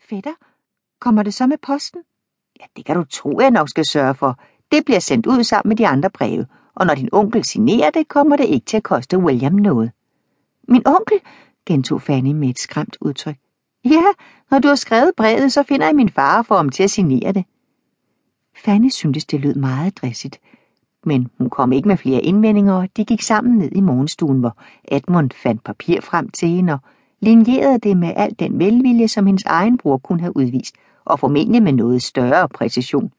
[0.00, 0.34] Fætter,
[1.00, 2.00] kommer det så med posten?
[2.60, 4.38] Ja, det kan du tro, jeg nok skal sørge for.
[4.72, 8.08] Det bliver sendt ud sammen med de andre breve, og når din onkel signerer det,
[8.08, 9.92] kommer det ikke til at koste William noget.
[10.68, 11.20] Min onkel,
[11.66, 13.36] gentog Fanny med et skræmt udtryk.
[13.84, 14.04] Ja,
[14.50, 17.32] når du har skrevet brevet, så finder jeg min far for ham til at signere
[17.32, 17.44] det.
[18.56, 20.40] Fanny syntes, det lød meget dressigt,
[21.04, 24.56] men hun kom ikke med flere indvendinger, og de gik sammen ned i morgenstuen, hvor
[24.84, 26.78] Edmund fandt papir frem til hende og
[27.20, 31.62] linjerede det med al den velvilje, som hendes egen bror kunne have udvist, og formentlig
[31.62, 33.12] med noget større præcision.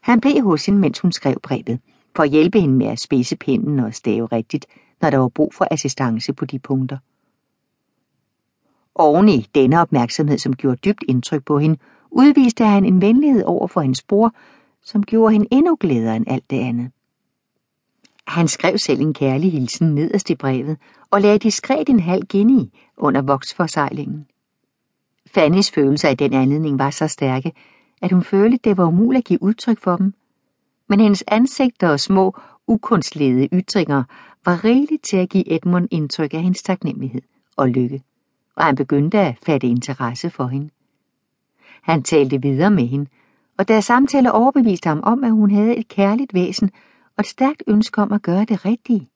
[0.00, 1.80] Han blev hos hende, mens hun skrev brevet,
[2.16, 4.66] for at hjælpe hende med at spidse pinden og stave rigtigt,
[5.02, 6.98] når der var brug for assistance på de punkter.
[8.94, 11.78] Oven i denne opmærksomhed, som gjorde dybt indtryk på hende,
[12.10, 14.34] udviste han en venlighed over for hendes bror,
[14.82, 16.90] som gjorde hende endnu glædere end alt det andet.
[18.30, 20.76] Han skrev selv en kærlig hilsen nederst i brevet
[21.10, 22.64] og lagde diskret en halv guinea
[22.96, 24.26] under voksforsejlingen.
[25.34, 27.52] Fannys følelser i den anledning var så stærke,
[28.02, 30.14] at hun følte, det var umuligt at give udtryk for dem.
[30.88, 34.04] Men hendes ansigter og små, ukunstledede ytringer
[34.44, 37.22] var rigeligt til at give Edmund indtryk af hendes taknemmelighed
[37.56, 38.02] og lykke,
[38.56, 40.70] og han begyndte at fatte interesse for hende.
[41.82, 43.06] Han talte videre med hende,
[43.58, 46.70] og deres samtale overbeviste ham om, at hun havde et kærligt væsen
[47.20, 49.08] og et stærkt ønske om at gøre det rigtige.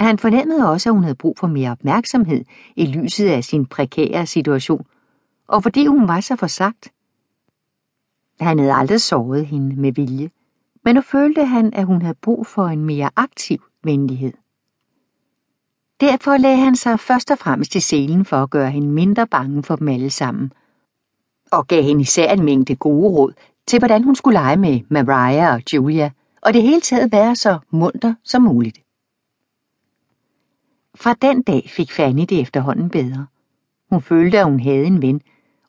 [0.00, 2.44] Han fornemmede også, at hun havde brug for mere opmærksomhed
[2.76, 4.86] i lyset af sin prekære situation,
[5.48, 6.92] og fordi hun var så forsagt.
[8.40, 10.30] Han havde aldrig såret hende med vilje,
[10.84, 14.32] men nu følte han, at hun havde brug for en mere aktiv venlighed.
[16.00, 19.62] Derfor lagde han sig først og fremmest i selen for at gøre hende mindre bange
[19.62, 20.52] for dem alle sammen,
[21.52, 23.32] og gav hende især en mængde gode råd
[23.66, 26.10] til, hvordan hun skulle lege med Mariah og Julia,
[26.44, 28.78] og det hele taget være så munter som muligt.
[30.94, 33.26] Fra den dag fik Fanny det efterhånden bedre.
[33.90, 35.20] Hun følte, at hun havde en ven,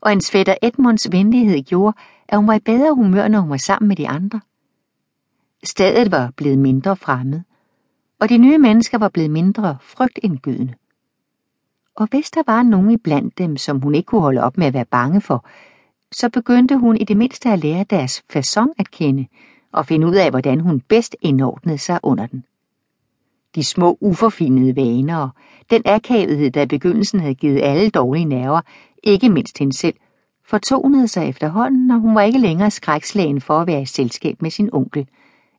[0.02, 3.58] og en fætter Edmunds venlighed gjorde, at hun var i bedre humør, når hun var
[3.58, 4.42] sammen med de andre.
[5.64, 7.42] Stedet var blevet mindre fremmed,
[8.19, 10.74] og de nye mennesker var blevet mindre frygtindgydende.
[11.96, 14.74] Og hvis der var nogen iblandt dem, som hun ikke kunne holde op med at
[14.74, 15.46] være bange for,
[16.12, 19.28] så begyndte hun i det mindste at lære deres façon at kende
[19.75, 22.44] og finde ud af, hvordan hun bedst indordnede sig under den.
[23.56, 25.30] De små uforfinede vaner og
[25.69, 28.62] den akavethed, der i begyndelsen havde givet alle dårlige nerver,
[29.03, 29.96] ikke mindst hende selv,
[30.46, 34.50] fortonede sig efterhånden, og hun var ikke længere skrækslagen for at være i selskab med
[34.52, 35.08] sin onkel,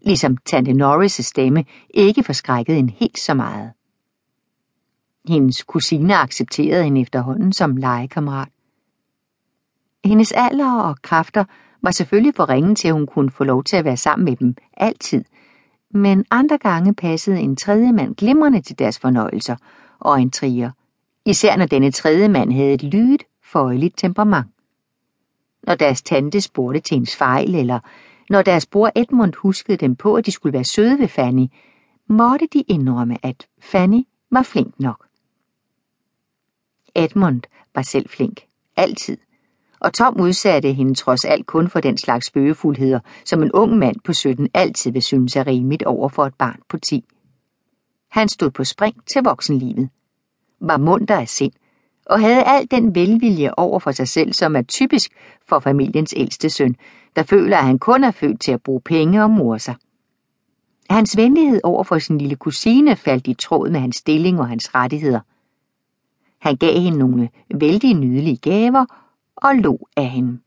[0.03, 3.73] ligesom tante Norris' stemme ikke forskrækkede en helt så meget.
[5.29, 8.49] Hendes kusine accepterede hende efterhånden som legekammerat.
[10.05, 11.45] Hendes alder og kræfter
[11.83, 14.37] var selvfølgelig for ringe til, at hun kunne få lov til at være sammen med
[14.37, 15.25] dem altid,
[15.91, 19.57] men andre gange passede en tredje mand glimrende til deres fornøjelser
[19.99, 20.71] og en trier,
[21.25, 24.47] især når denne tredje mand havde et lydigt, føjeligt temperament.
[25.63, 27.79] Når deres tante spurgte til hendes fejl, eller
[28.31, 31.47] når deres bror Edmund huskede dem på, at de skulle være søde ved Fanny,
[32.09, 35.07] måtte de indrømme, at Fanny var flink nok.
[36.95, 37.43] Edmund
[37.75, 38.41] var selv flink,
[38.77, 39.19] altid,
[39.81, 43.97] og Tom udsatte hende trods alt kun for den slags spøgefuldheder, som en ung mand
[44.05, 47.05] på 17 altid vil synes er rimeligt over for et barn på 10.
[48.11, 49.89] Han stod på spring til voksenlivet,
[50.61, 51.53] var munter af sind,
[52.07, 55.11] og havde al den velvilje over for sig selv, som er typisk
[55.49, 56.77] for familiens ældste søn,
[57.17, 59.75] der føler, at han kun er født til at bruge penge og mor sig.
[60.91, 64.75] Hans venlighed over for sin lille kusine faldt i tråd med hans stilling og hans
[64.75, 65.21] rettigheder.
[66.39, 68.85] Han gav hende nogle vældig nydelige gaver
[69.37, 70.39] og lo af hende.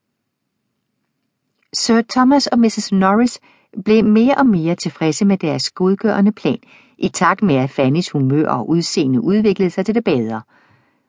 [1.73, 2.91] Sir Thomas og Mrs.
[2.91, 3.39] Norris
[3.85, 6.59] blev mere og mere tilfredse med deres godgørende plan,
[6.97, 10.41] i takt med at Fannys humør og udseende udviklede sig til det bedre,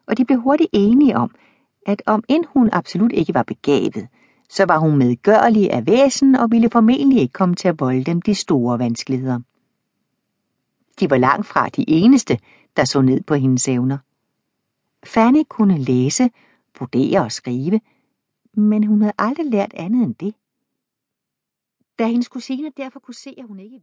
[0.06, 1.30] og de blev hurtigt enige om,
[1.86, 4.08] at om end hun absolut ikke var begavet,
[4.48, 8.22] så var hun medgørlig af væsen og ville formentlig ikke komme til at volde dem
[8.22, 9.40] de store vanskeligheder.
[11.00, 12.38] De var langt fra de eneste,
[12.76, 13.98] der så ned på hendes evner.
[15.04, 16.30] Fanny kunne læse,
[16.78, 17.80] vurdere og skrive,
[18.54, 20.34] men hun havde aldrig lært andet end det.
[21.98, 23.78] Da hendes kusine derfor kunne se, at hun ikke